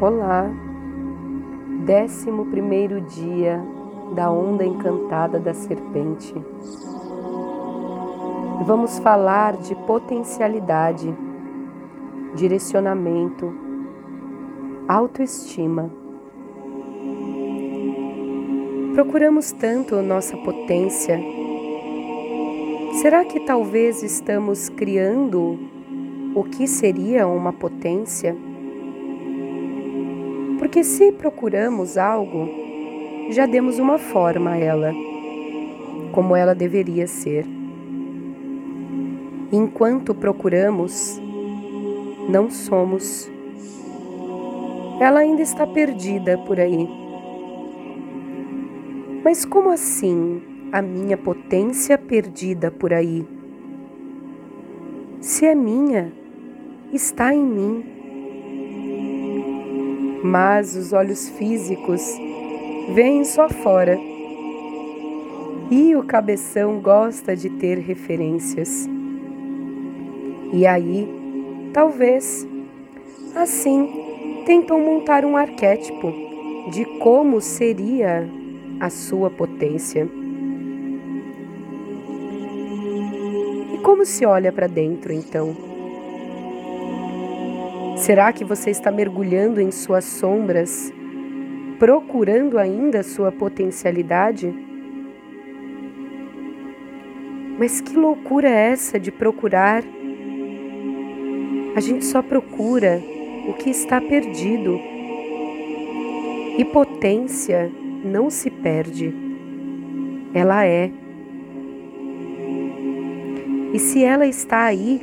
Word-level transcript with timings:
Olá, 0.00 0.50
décimo 1.86 2.46
primeiro 2.46 3.00
dia 3.00 3.64
da 4.14 4.30
onda 4.30 4.64
encantada 4.64 5.40
da 5.40 5.54
serpente. 5.54 6.34
Vamos 8.66 8.98
falar 8.98 9.56
de 9.56 9.74
potencialidade, 9.74 11.14
direcionamento, 12.34 13.52
autoestima. 14.86 15.90
Procuramos 18.94 19.52
tanto 19.52 20.00
nossa 20.02 20.36
potência. 20.36 21.18
Será 23.00 23.24
que 23.24 23.40
talvez 23.40 24.04
estamos 24.04 24.68
criando 24.68 25.58
o 26.32 26.44
que 26.44 26.66
seria 26.68 27.26
uma 27.26 27.52
potência? 27.52 28.36
Porque 30.60 30.84
se 30.84 31.10
procuramos 31.10 31.98
algo, 31.98 32.48
já 33.30 33.46
demos 33.46 33.80
uma 33.80 33.98
forma 33.98 34.52
a 34.52 34.56
ela, 34.56 34.92
como 36.12 36.36
ela 36.36 36.54
deveria 36.54 37.08
ser. 37.08 37.44
Enquanto 39.50 40.14
procuramos, 40.14 41.20
não 42.28 42.48
somos. 42.48 43.28
Ela 45.00 45.18
ainda 45.18 45.42
está 45.42 45.66
perdida 45.66 46.38
por 46.38 46.60
aí. 46.60 46.88
Mas 49.24 49.44
como 49.44 49.70
assim 49.70 50.53
a 50.72 50.82
minha 50.82 51.16
potência 51.16 51.96
perdida 51.96 52.70
por 52.70 52.92
aí? 52.92 53.26
Se 55.20 55.46
é 55.46 55.54
minha, 55.54 56.12
está 56.92 57.34
em 57.34 57.44
mim 57.44 57.94
mas 60.24 60.74
os 60.74 60.94
olhos 60.94 61.28
físicos 61.28 62.00
veem 62.94 63.24
só 63.26 63.46
fora. 63.46 64.00
E 65.70 65.94
o 65.94 66.02
cabeção 66.02 66.80
gosta 66.80 67.36
de 67.36 67.50
ter 67.50 67.78
referências. 67.78 68.88
E 70.50 70.66
aí, 70.66 71.06
talvez, 71.74 72.48
assim, 73.34 74.42
tentam 74.46 74.80
montar 74.80 75.26
um 75.26 75.36
arquétipo 75.36 76.10
de 76.70 76.86
como 77.00 77.38
seria 77.42 78.26
a 78.80 78.88
sua 78.88 79.28
potência. 79.28 80.08
Como 83.84 84.06
se 84.06 84.24
olha 84.24 84.50
para 84.50 84.66
dentro 84.66 85.12
então? 85.12 85.54
Será 87.98 88.32
que 88.32 88.42
você 88.42 88.70
está 88.70 88.90
mergulhando 88.90 89.60
em 89.60 89.70
suas 89.70 90.04
sombras, 90.04 90.90
procurando 91.78 92.58
ainda 92.58 93.02
sua 93.02 93.30
potencialidade? 93.30 94.52
Mas 97.58 97.82
que 97.82 97.94
loucura 97.94 98.48
é 98.48 98.70
essa 98.70 98.98
de 98.98 99.12
procurar? 99.12 99.84
A 101.76 101.80
gente 101.80 102.06
só 102.06 102.22
procura 102.22 103.02
o 103.46 103.52
que 103.52 103.68
está 103.68 104.00
perdido. 104.00 104.80
E 106.56 106.64
potência 106.72 107.70
não 108.02 108.30
se 108.30 108.50
perde, 108.50 109.14
ela 110.32 110.64
é. 110.64 111.03
E 113.74 113.78
se 113.80 114.04
ela 114.04 114.24
está 114.24 114.66
aí, 114.66 115.02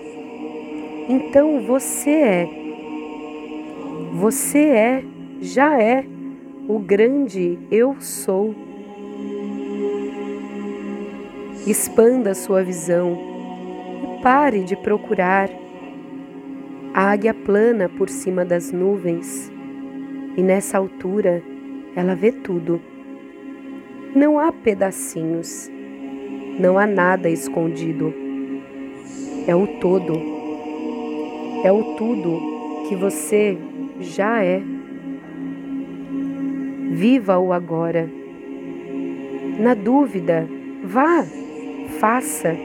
então 1.09 1.59
você 1.59 2.09
é. 2.09 2.49
Você 4.13 4.59
é, 4.59 5.03
já 5.41 5.77
é, 5.77 6.05
o 6.69 6.79
grande 6.79 7.59
eu 7.69 7.97
sou. 7.99 8.55
Expanda 11.67 12.33
sua 12.33 12.63
visão 12.63 13.17
e 14.03 14.23
pare 14.23 14.63
de 14.63 14.77
procurar 14.77 15.49
a 16.93 17.11
águia 17.11 17.33
plana 17.33 17.89
por 17.89 18.07
cima 18.07 18.45
das 18.45 18.71
nuvens. 18.71 19.51
E 20.37 20.41
nessa 20.41 20.77
altura 20.77 21.43
ela 21.93 22.15
vê 22.15 22.31
tudo. 22.31 22.81
Não 24.15 24.39
há 24.39 24.49
pedacinhos, 24.49 25.69
não 26.57 26.79
há 26.79 26.87
nada 26.87 27.29
escondido. 27.29 28.30
É 29.47 29.55
o 29.55 29.65
todo, 29.79 30.13
é 31.63 31.71
o 31.71 31.95
tudo 31.95 32.85
que 32.87 32.95
você 32.95 33.57
já 33.99 34.43
é. 34.43 34.61
Viva 36.91 37.39
o 37.39 37.51
agora. 37.51 38.09
Na 39.59 39.73
dúvida, 39.73 40.47
vá, 40.83 41.25
faça. 41.99 42.55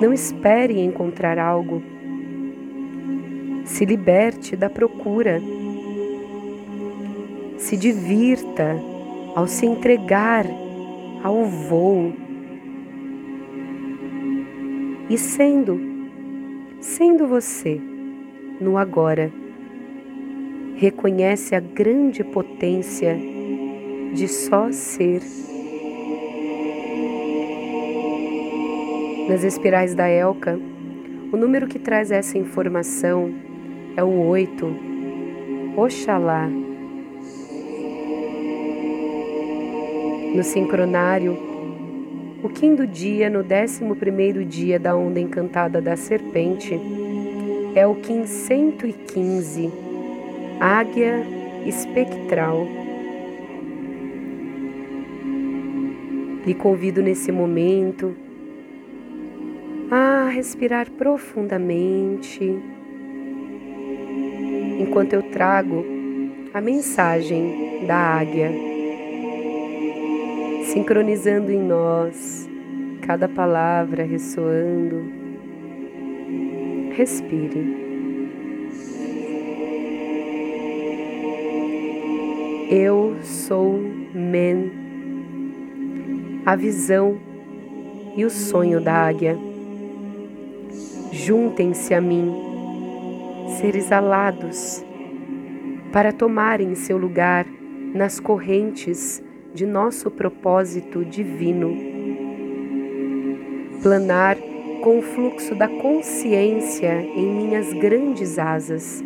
Não 0.00 0.12
espere 0.12 0.80
encontrar 0.80 1.38
algo. 1.38 1.82
Se 3.64 3.84
liberte 3.84 4.54
da 4.56 4.70
procura. 4.70 5.42
Se 7.56 7.76
divirta 7.76 8.76
ao 9.34 9.46
se 9.46 9.66
entregar 9.66 10.46
ao 11.22 11.44
voo. 11.44 12.27
E 15.10 15.16
sendo, 15.16 15.80
sendo 16.80 17.26
você 17.26 17.80
no 18.60 18.76
agora. 18.76 19.32
Reconhece 20.76 21.54
a 21.54 21.60
grande 21.60 22.22
potência 22.22 23.18
de 24.12 24.28
só 24.28 24.70
ser. 24.70 25.22
Nas 29.28 29.44
espirais 29.44 29.94
da 29.94 30.08
Elka, 30.08 30.58
o 31.32 31.36
número 31.36 31.66
que 31.66 31.78
traz 31.78 32.10
essa 32.10 32.36
informação 32.36 33.32
é 33.96 34.04
o 34.04 34.26
8. 34.26 34.66
Oxalá. 35.76 36.48
No 40.34 40.42
sincronário, 40.42 41.47
o 42.42 42.48
quinto 42.48 42.86
dia, 42.86 43.28
no 43.28 43.42
décimo 43.42 43.96
primeiro 43.96 44.44
dia 44.44 44.78
da 44.78 44.96
onda 44.96 45.18
encantada 45.18 45.80
da 45.80 45.96
serpente, 45.96 46.78
é 47.74 47.86
o 47.86 47.96
Kim 47.96 48.26
115, 48.26 49.72
Águia 50.60 51.24
Espectral. 51.66 52.66
Lhe 56.46 56.54
convido 56.54 57.02
nesse 57.02 57.32
momento 57.32 58.14
a 59.90 60.28
respirar 60.28 60.90
profundamente 60.92 62.44
enquanto 64.78 65.12
eu 65.12 65.22
trago 65.22 65.84
a 66.54 66.60
mensagem 66.60 67.84
da 67.86 67.96
águia, 67.96 68.50
sincronizando 70.72 71.50
em 71.50 71.62
nós 71.62 72.46
cada 73.00 73.26
palavra 73.26 74.04
ressoando 74.04 75.02
respire. 76.90 77.88
Eu 82.70 83.16
sou 83.22 83.80
Men, 84.12 84.70
a 86.44 86.54
visão 86.54 87.18
e 88.14 88.26
o 88.26 88.30
sonho 88.30 88.78
da 88.78 88.92
águia. 88.92 89.38
Juntem-se 91.10 91.94
a 91.94 92.00
mim, 92.00 92.30
seres 93.58 93.90
alados, 93.90 94.84
para 95.90 96.12
tomarem 96.12 96.74
seu 96.74 96.98
lugar 96.98 97.46
nas 97.94 98.20
correntes 98.20 99.22
de 99.54 99.66
nosso 99.66 100.10
propósito 100.10 101.04
divino. 101.04 101.76
Planar 103.82 104.36
com 104.82 104.98
o 104.98 105.02
fluxo 105.02 105.54
da 105.54 105.68
consciência 105.68 107.00
em 107.02 107.26
minhas 107.26 107.72
grandes 107.72 108.38
asas. 108.38 109.02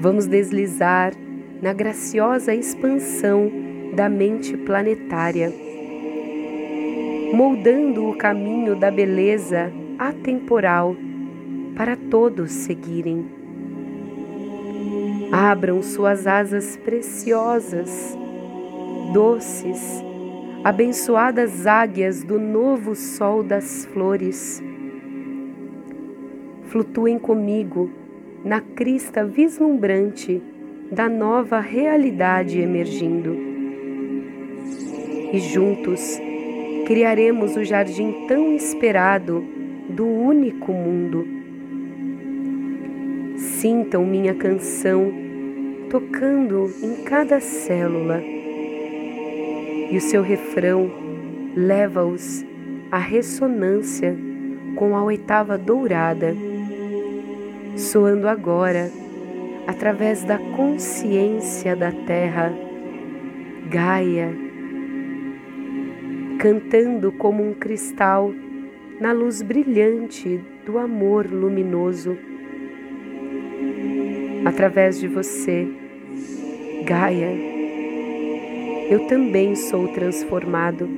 Vamos 0.00 0.26
deslizar 0.26 1.12
na 1.60 1.72
graciosa 1.72 2.54
expansão 2.54 3.50
da 3.94 4.08
mente 4.08 4.56
planetária, 4.56 5.52
moldando 7.32 8.08
o 8.08 8.16
caminho 8.16 8.76
da 8.76 8.90
beleza 8.90 9.72
atemporal 9.98 10.96
para 11.76 11.96
todos 11.96 12.50
seguirem. 12.50 13.24
Abram 15.32 15.82
suas 15.82 16.26
asas 16.26 16.76
preciosas, 16.76 18.16
doces, 19.14 20.04
abençoadas 20.64 21.68
águias 21.68 22.24
do 22.24 22.36
novo 22.36 22.96
sol 22.96 23.44
das 23.44 23.84
flores, 23.86 24.60
flutuem 26.64 27.16
comigo 27.16 27.88
na 28.44 28.60
crista 28.60 29.24
vislumbrante 29.24 30.42
da 30.90 31.08
nova 31.08 31.60
realidade 31.60 32.60
emergindo. 32.60 33.36
E 35.32 35.38
juntos 35.38 36.18
criaremos 36.84 37.56
o 37.56 37.62
jardim 37.62 38.26
tão 38.26 38.52
esperado 38.52 39.44
do 39.90 40.04
único 40.04 40.72
mundo. 40.72 41.24
Sintam 43.36 44.04
minha 44.04 44.34
canção 44.34 45.12
tocando 45.88 46.68
em 46.82 47.04
cada 47.04 47.38
célula, 47.38 48.33
e 49.94 49.96
o 49.96 50.00
seu 50.00 50.22
refrão 50.22 50.90
leva-os 51.54 52.44
à 52.90 52.98
ressonância 52.98 54.12
com 54.74 54.96
a 54.96 55.04
oitava 55.04 55.56
dourada, 55.56 56.34
soando 57.76 58.26
agora 58.26 58.90
através 59.68 60.24
da 60.24 60.36
consciência 60.36 61.76
da 61.76 61.92
terra, 61.92 62.52
Gaia, 63.70 64.34
cantando 66.40 67.12
como 67.12 67.48
um 67.48 67.54
cristal 67.54 68.34
na 69.00 69.12
luz 69.12 69.42
brilhante 69.42 70.40
do 70.66 70.76
amor 70.76 71.30
luminoso. 71.30 72.18
Através 74.44 74.98
de 74.98 75.06
você, 75.06 75.68
Gaia, 76.84 77.53
eu 78.90 79.06
também 79.06 79.54
sou 79.56 79.88
transformado. 79.88 80.88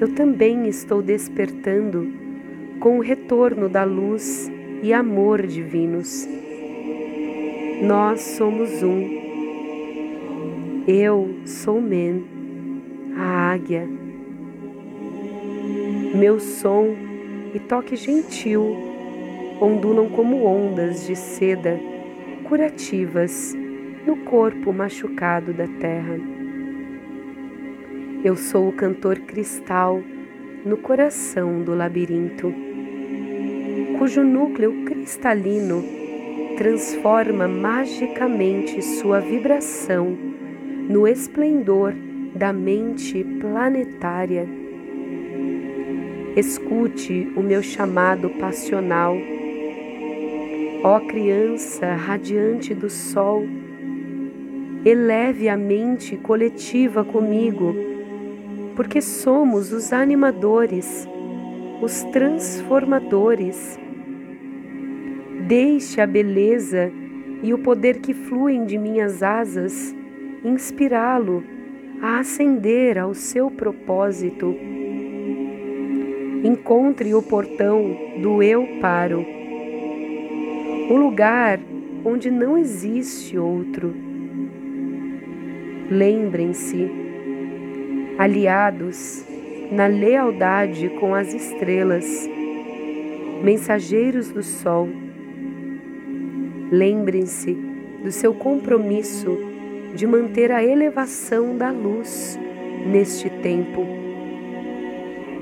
Eu 0.00 0.14
também 0.14 0.68
estou 0.68 1.00
despertando 1.02 2.12
com 2.78 2.98
o 2.98 3.00
retorno 3.00 3.68
da 3.68 3.84
luz 3.84 4.50
e 4.82 4.92
amor 4.92 5.46
divinos. 5.46 6.28
Nós 7.82 8.20
somos 8.20 8.82
um. 8.82 9.18
Eu 10.86 11.36
sou 11.44 11.80
Men, 11.80 12.24
a 13.16 13.52
águia. 13.52 13.88
Meu 16.14 16.38
som 16.38 16.94
e 17.54 17.58
toque 17.60 17.96
gentil 17.96 18.76
ondulam 19.60 20.08
como 20.10 20.44
ondas 20.44 21.06
de 21.06 21.16
seda 21.16 21.78
curativas 22.44 23.54
no 24.06 24.16
corpo 24.18 24.72
machucado 24.72 25.52
da 25.52 25.66
terra. 25.66 26.37
Eu 28.24 28.34
sou 28.34 28.68
o 28.68 28.72
cantor 28.72 29.20
cristal 29.20 30.02
no 30.64 30.76
coração 30.76 31.62
do 31.62 31.72
labirinto, 31.72 32.52
cujo 33.96 34.24
núcleo 34.24 34.84
cristalino 34.84 35.84
transforma 36.56 37.46
magicamente 37.46 38.82
sua 38.82 39.20
vibração 39.20 40.18
no 40.88 41.06
esplendor 41.06 41.94
da 42.34 42.52
mente 42.52 43.22
planetária. 43.40 44.48
Escute 46.36 47.32
o 47.36 47.40
meu 47.40 47.62
chamado 47.62 48.30
passional. 48.30 49.16
Ó 50.82 50.98
criança 51.00 51.94
radiante 51.94 52.74
do 52.74 52.90
sol, 52.90 53.46
eleve 54.84 55.48
a 55.48 55.56
mente 55.56 56.16
coletiva 56.16 57.04
comigo, 57.04 57.87
porque 58.78 59.02
somos 59.02 59.72
os 59.72 59.92
animadores, 59.92 61.04
os 61.82 62.04
transformadores 62.12 63.76
Deixe 65.48 66.00
a 66.00 66.06
beleza 66.06 66.92
e 67.42 67.52
o 67.52 67.58
poder 67.58 67.98
que 67.98 68.14
fluem 68.14 68.64
de 68.64 68.78
minhas 68.78 69.20
asas 69.20 69.92
inspirá-lo 70.44 71.42
a 72.00 72.20
ascender 72.20 72.98
ao 72.98 73.14
seu 73.14 73.50
propósito. 73.50 74.54
Encontre 76.44 77.14
o 77.14 77.20
portão 77.22 77.96
do 78.22 78.40
eu 78.44 78.64
paro, 78.80 79.26
o 80.88 80.94
lugar 80.94 81.58
onde 82.04 82.30
não 82.30 82.56
existe 82.56 83.36
outro. 83.36 83.92
Lembrem-se, 85.90 87.07
aliados 88.18 89.24
na 89.70 89.86
lealdade 89.86 90.88
com 91.00 91.14
as 91.14 91.32
estrelas, 91.32 92.28
mensageiros 93.42 94.30
do 94.30 94.42
sol 94.42 94.88
Lembrem-se 96.70 97.56
do 98.04 98.12
seu 98.12 98.34
compromisso 98.34 99.38
de 99.94 100.06
manter 100.06 100.52
a 100.52 100.62
elevação 100.62 101.56
da 101.56 101.70
luz 101.70 102.38
neste 102.86 103.30
tempo. 103.30 103.86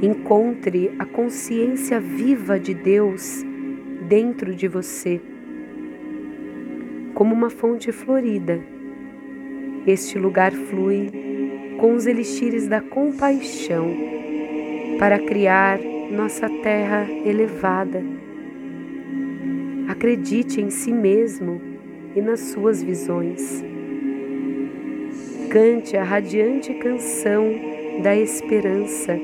Encontre 0.01 0.93
a 1.01 1.05
consciência 1.05 1.99
viva 1.99 2.61
de 2.61 2.75
Deus 2.75 3.45
dentro 4.09 4.55
de 4.55 4.69
você. 4.69 5.21
Como 7.13 7.35
uma 7.35 7.51
fonte 7.51 7.91
florida, 7.91 8.61
este 9.85 10.17
lugar 10.17 10.53
flui 10.53 11.11
com 11.79 11.95
os 11.95 12.07
elixires 12.07 12.67
da 12.67 12.81
compaixão 12.81 13.95
para 14.99 15.19
criar 15.19 15.79
nossa 16.11 16.49
terra 16.49 17.07
elevada 17.25 18.03
Acredite 19.89 20.61
em 20.61 20.69
si 20.69 20.93
mesmo 20.93 21.61
e 22.15 22.21
nas 22.21 22.41
suas 22.41 22.83
visões. 22.83 23.65
Cante 25.49 25.97
a 25.97 26.03
radiante 26.03 26.75
canção 26.75 27.45
da 28.03 28.15
esperança, 28.17 29.17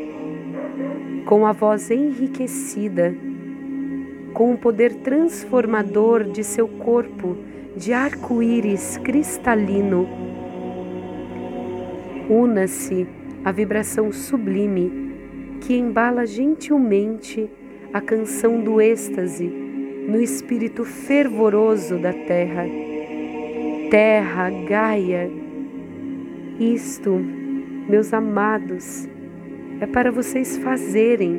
com 1.26 1.44
a 1.44 1.52
voz 1.52 1.90
enriquecida, 1.90 3.12
com 4.32 4.54
o 4.54 4.56
poder 4.56 4.94
transformador 4.94 6.22
de 6.22 6.44
seu 6.44 6.68
corpo 6.68 7.36
de 7.76 7.92
arco-íris 7.92 8.98
cristalino. 8.98 10.21
Una-se 12.32 13.06
à 13.44 13.52
vibração 13.52 14.10
sublime 14.10 14.90
que 15.60 15.74
embala 15.74 16.24
gentilmente 16.24 17.46
a 17.92 18.00
canção 18.00 18.58
do 18.58 18.80
êxtase 18.80 19.46
no 20.08 20.18
espírito 20.18 20.82
fervoroso 20.82 21.98
da 21.98 22.14
terra. 22.14 22.64
Terra, 23.90 24.48
Gaia, 24.66 25.30
isto, 26.58 27.10
meus 27.86 28.14
amados, 28.14 29.06
é 29.78 29.86
para 29.86 30.10
vocês 30.10 30.56
fazerem. 30.56 31.38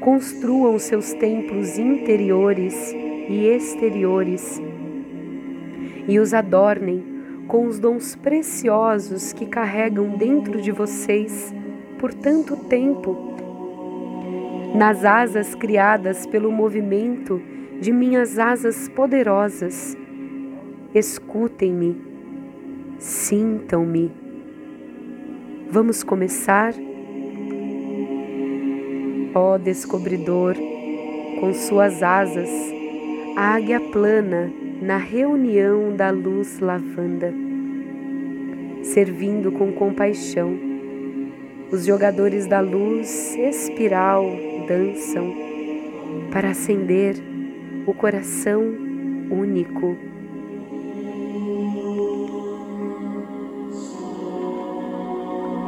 Construam 0.00 0.80
seus 0.80 1.12
templos 1.12 1.78
interiores 1.78 2.92
e 3.28 3.46
exteriores 3.46 4.60
e 6.08 6.18
os 6.18 6.34
adornem 6.34 7.09
com 7.50 7.66
os 7.66 7.80
dons 7.80 8.14
preciosos 8.14 9.32
que 9.32 9.44
carregam 9.44 10.10
dentro 10.10 10.62
de 10.62 10.70
vocês 10.70 11.52
por 11.98 12.14
tanto 12.14 12.56
tempo 12.56 13.34
nas 14.72 15.04
asas 15.04 15.52
criadas 15.56 16.26
pelo 16.26 16.52
movimento 16.52 17.42
de 17.80 17.90
minhas 17.90 18.38
asas 18.38 18.88
poderosas. 18.90 19.96
Escutem-me, 20.94 22.00
sintam-me. 23.00 24.12
Vamos 25.68 26.04
começar? 26.04 26.72
Ó 29.34 29.58
descobridor, 29.58 30.54
com 31.40 31.52
suas 31.52 32.00
asas, 32.00 32.48
a 33.36 33.56
águia 33.56 33.80
plana 33.80 34.52
na 34.80 34.96
reunião 34.96 35.94
da 35.94 36.10
luz 36.10 36.58
lavanda, 36.58 37.34
servindo 38.92 39.52
com 39.52 39.70
compaixão, 39.72 40.58
os 41.70 41.86
jogadores 41.86 42.48
da 42.48 42.58
luz 42.58 43.36
espiral 43.36 44.24
dançam 44.66 45.32
para 46.32 46.50
acender 46.50 47.14
o 47.86 47.94
coração 47.94 48.60
único. 49.30 49.96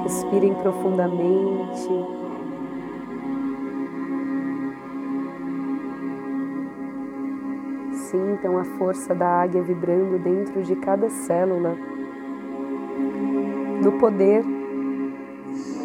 Respirem 0.02 0.54
profundamente. 0.54 1.88
Sintam 7.92 8.58
a 8.58 8.64
força 8.64 9.14
da 9.14 9.42
águia 9.42 9.62
vibrando 9.62 10.18
dentro 10.18 10.60
de 10.62 10.74
cada 10.74 11.08
célula, 11.08 11.76
do 13.82 13.92
poder 13.92 14.44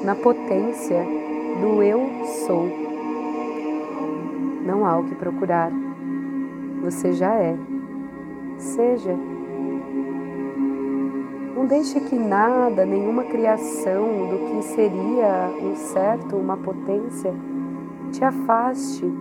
na 0.04 0.13
potência 0.16 1.04
do 1.60 1.82
eu 1.82 2.08
sou. 2.46 2.70
Não 4.63 4.86
há 4.86 4.98
o 4.98 5.04
que 5.06 5.16
procurar. 5.16 5.72
Você 6.84 7.12
já 7.13 7.34
é. 7.34 7.58
Seja. 8.58 9.18
Não 11.56 11.66
deixe 11.66 12.00
que 12.00 12.16
nada, 12.16 12.86
nenhuma 12.86 13.24
criação 13.24 14.06
do 14.30 14.38
que 14.48 14.63
seria 14.63 15.50
um 15.60 15.75
certo, 15.75 16.36
uma 16.36 16.56
potência, 16.56 17.34
te 18.12 18.24
afaste 18.24 19.12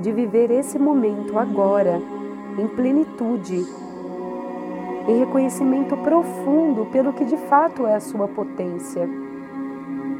de 0.00 0.12
viver 0.12 0.50
esse 0.50 0.78
momento 0.78 1.38
agora, 1.38 2.02
em 2.58 2.66
plenitude, 2.66 3.64
em 5.08 5.18
reconhecimento 5.20 5.96
profundo 5.96 6.84
pelo 6.86 7.14
que 7.14 7.24
de 7.24 7.36
fato 7.36 7.86
é 7.86 7.94
a 7.94 8.00
sua 8.00 8.28
potência. 8.28 9.08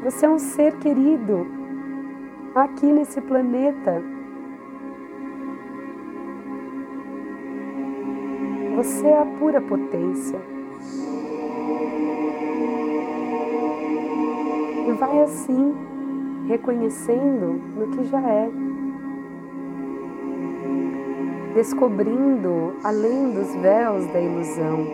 Você 0.03 0.25
é 0.25 0.29
um 0.29 0.39
ser 0.39 0.75
querido 0.77 1.45
aqui 2.55 2.87
nesse 2.87 3.21
planeta. 3.21 4.01
Você 8.75 9.05
é 9.05 9.21
a 9.21 9.25
pura 9.25 9.61
potência. 9.61 10.39
E 14.87 14.91
vai 14.93 15.21
assim, 15.21 15.75
reconhecendo 16.47 17.61
no 17.77 17.87
que 17.91 18.05
já 18.05 18.21
é, 18.21 18.49
descobrindo 21.53 22.75
além 22.83 23.33
dos 23.33 23.53
véus 23.55 24.05
da 24.07 24.19
ilusão, 24.19 24.85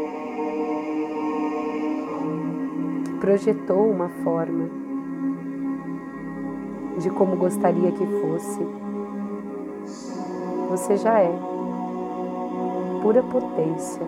projetou 3.19 3.89
uma 3.89 4.09
forma 4.23 4.69
de 6.99 7.09
como 7.09 7.35
gostaria 7.35 7.91
que 7.91 8.05
fosse. 8.21 8.65
Você 10.69 10.97
já 10.97 11.19
é 11.19 11.31
pura 13.01 13.21
potência. 13.23 14.05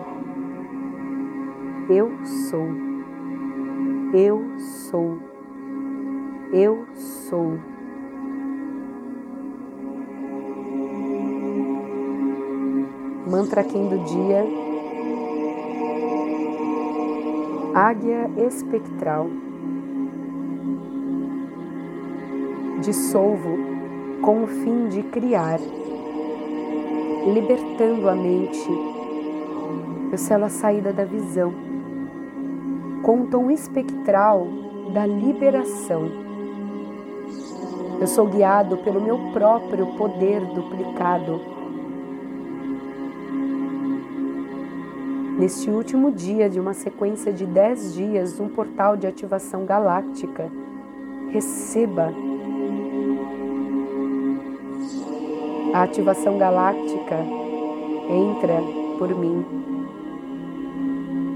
Eu 1.88 2.10
sou. 2.24 2.68
Eu 4.12 4.58
sou. 4.58 5.18
Eu 6.52 6.86
sou. 6.94 7.58
Mantra 13.28 13.62
Kim 13.62 13.88
do 13.88 13.98
dia. 14.04 14.44
Águia 17.74 18.30
espectral. 18.46 19.28
Dissolvo 22.80 23.58
com 24.22 24.44
o 24.44 24.46
fim 24.46 24.88
de 24.88 25.02
criar, 25.02 25.60
libertando 27.32 28.08
a 28.08 28.14
mente. 28.14 28.70
Eu 30.10 30.16
selo 30.16 30.44
a 30.44 30.48
saída 30.48 30.92
da 30.92 31.04
visão, 31.04 31.52
com 33.02 33.22
o 33.22 33.26
tom 33.26 33.50
espectral 33.50 34.46
da 34.94 35.04
liberação 35.06 36.28
eu 38.00 38.06
sou 38.06 38.26
guiado 38.26 38.76
pelo 38.76 39.00
meu 39.00 39.18
próprio 39.32 39.86
poder 39.96 40.40
duplicado. 40.54 41.57
Neste 45.38 45.70
último 45.70 46.10
dia 46.10 46.50
de 46.50 46.58
uma 46.58 46.74
sequência 46.74 47.32
de 47.32 47.46
dez 47.46 47.94
dias, 47.94 48.40
um 48.40 48.48
portal 48.48 48.96
de 48.96 49.06
ativação 49.06 49.64
galáctica, 49.64 50.50
receba 51.30 52.12
a 55.72 55.84
ativação 55.84 56.38
galáctica 56.38 57.18
entra 58.10 58.60
por 58.98 59.16
mim. 59.16 59.46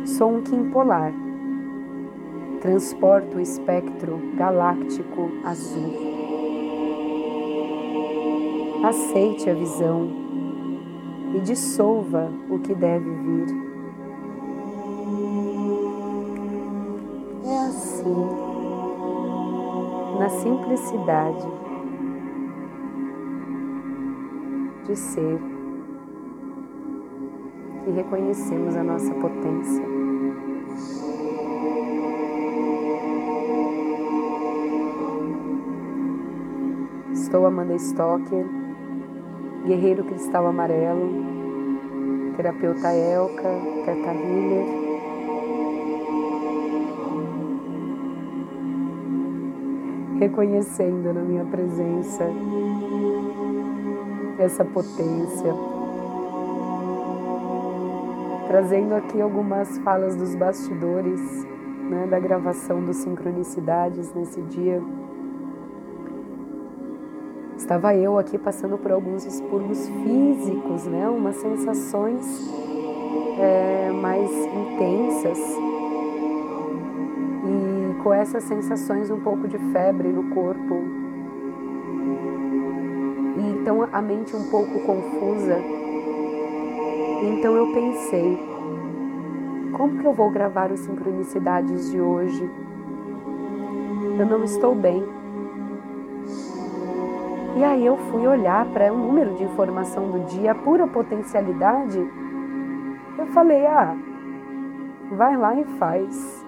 Sou 0.05 0.35
um 0.35 0.43
Kim 0.43 0.69
polar. 0.71 1.13
Transporto 2.61 3.37
o 3.37 3.41
espectro 3.41 4.19
galáctico 4.35 5.31
azul. 5.45 5.95
Aceite 8.83 9.49
a 9.49 9.55
visão 9.55 10.11
e 11.37 11.39
dissolva 11.39 12.29
o 12.51 12.59
que 12.59 12.75
deve 12.75 13.09
vir. 13.09 13.72
Na 20.19 20.29
simplicidade 20.29 21.47
de 24.87 24.97
ser, 24.97 25.39
que 27.85 27.91
reconhecemos 27.91 28.77
a 28.77 28.83
nossa 28.83 29.15
potência. 29.15 29.85
Estou 37.13 37.47
Amanda 37.47 37.75
Stocker 37.75 38.63
Guerreiro 39.65 40.03
Cristal 40.05 40.49
Amarelo, 40.49 41.09
Terapeuta 42.37 42.93
Elka, 42.93 43.49
Teta 43.85 44.13
Healer. 44.13 44.82
Reconhecendo 50.23 51.13
na 51.13 51.21
minha 51.21 51.45
presença 51.45 52.23
essa 54.39 54.65
potência. 54.65 55.53
Trazendo 58.47 58.95
aqui 58.95 59.21
algumas 59.21 59.79
falas 59.79 60.15
dos 60.15 60.37
bastidores 60.37 61.21
né, 61.91 62.07
da 62.09 62.21
gravação 62.21 62.85
dos 62.85 62.99
Sincronicidades 62.99 64.15
nesse 64.15 64.41
dia 64.43 64.81
Estava 67.57 67.93
eu 67.97 68.17
aqui 68.17 68.39
passando 68.39 68.79
por 68.79 68.93
alguns 68.93 69.25
expurgos 69.25 69.89
físicos, 69.89 70.85
né? 70.85 71.09
Umas 71.09 71.35
sensações 71.35 72.25
é, 73.41 73.91
mais 73.91 74.31
intensas 74.31 75.72
com 78.03 78.13
essas 78.13 78.43
sensações 78.45 79.11
um 79.11 79.21
pouco 79.21 79.47
de 79.47 79.59
febre 79.73 80.09
no 80.09 80.35
corpo. 80.35 80.83
E 83.37 83.61
então 83.61 83.89
a 83.93 84.03
mente 84.03 84.35
um 84.35 84.51
pouco 84.51 84.81
confusa. 84.81 85.57
Então 87.23 87.55
eu 87.57 87.73
pensei, 87.73 88.39
como 89.77 89.99
que 89.99 90.05
eu 90.05 90.13
vou 90.13 90.31
gravar 90.31 90.73
os 90.73 90.81
sincronicidades 90.81 91.91
de 91.91 92.01
hoje? 92.01 92.51
Eu 94.19 94.27
não 94.27 94.43
estou 94.43 94.75
bem. 94.75 95.05
E 97.57 97.65
aí 97.65 97.87
eu 97.87 97.97
fui 97.97 98.27
olhar 98.27 98.65
para 98.67 98.93
o 98.93 98.97
um 98.97 99.07
número 99.07 99.35
de 99.35 99.45
informação 99.45 100.11
do 100.11 100.21
dia, 100.27 100.53
a 100.53 100.55
pura 100.55 100.87
potencialidade. 100.87 101.99
Eu 103.19 103.27
falei, 103.27 103.65
ah, 103.67 103.95
vai 105.13 105.37
lá 105.37 105.55
e 105.55 105.65
faz. 105.79 106.42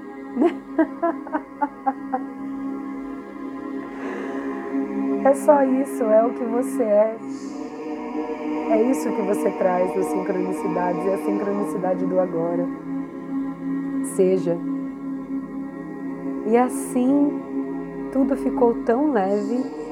É 5.24 5.34
só 5.34 5.62
isso, 5.64 6.04
é 6.04 6.24
o 6.24 6.30
que 6.34 6.44
você 6.44 6.82
é. 6.82 7.16
É 8.70 8.82
isso 8.90 9.10
que 9.10 9.22
você 9.22 9.50
traz 9.52 9.94
das 9.94 10.06
sincronicidades, 10.06 11.06
é 11.06 11.14
a 11.14 11.18
sincronicidade 11.18 12.04
do 12.06 12.18
agora. 12.18 12.66
Seja. 14.16 14.58
E 16.46 16.56
assim 16.56 17.40
tudo 18.12 18.36
ficou 18.36 18.74
tão 18.84 19.12
leve 19.12 19.84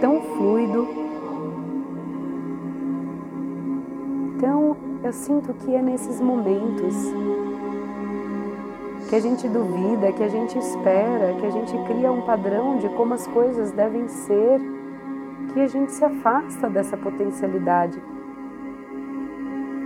tão 0.00 0.20
fluido. 0.20 0.86
Então, 4.36 4.76
eu 5.02 5.12
sinto 5.12 5.54
que 5.54 5.74
é 5.74 5.82
nesses 5.82 6.20
momentos 6.20 6.94
que 9.08 9.14
a 9.14 9.20
gente 9.20 9.48
duvida, 9.48 10.12
que 10.12 10.22
a 10.22 10.28
gente 10.28 10.58
espera, 10.58 11.34
que 11.38 11.46
a 11.46 11.50
gente 11.50 11.72
cria 11.86 12.10
um 12.10 12.22
padrão 12.22 12.78
de 12.78 12.88
como 12.90 13.14
as 13.14 13.26
coisas 13.28 13.70
devem 13.70 14.08
ser, 14.08 14.60
que 15.52 15.60
a 15.60 15.66
gente 15.68 15.92
se 15.92 16.04
afasta 16.04 16.68
dessa 16.68 16.96
potencialidade, 16.96 18.02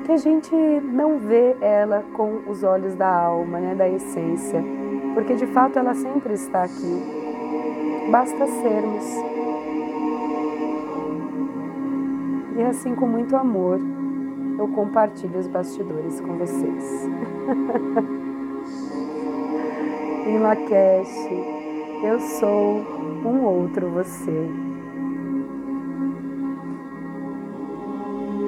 que 0.04 0.12
a 0.12 0.16
gente 0.16 0.54
não 0.54 1.18
vê 1.18 1.54
ela 1.60 2.02
com 2.14 2.40
os 2.48 2.62
olhos 2.62 2.94
da 2.94 3.08
alma, 3.08 3.60
né, 3.60 3.74
da 3.74 3.88
essência, 3.88 4.62
porque 5.14 5.34
de 5.34 5.46
fato 5.48 5.78
ela 5.78 5.94
sempre 5.94 6.32
está 6.34 6.64
aqui. 6.64 7.20
Basta 8.10 8.46
sermos. 8.46 9.04
E 12.56 12.62
assim, 12.62 12.94
com 12.94 13.06
muito 13.06 13.36
amor, 13.36 13.78
eu 14.58 14.66
compartilho 14.68 15.38
os 15.38 15.46
bastidores 15.46 16.20
com 16.20 16.36
vocês. 16.36 17.08
Lakesh. 20.38 21.28
Eu 22.04 22.20
sou 22.20 22.76
um 23.24 23.42
outro 23.44 23.90
você. 23.90 24.69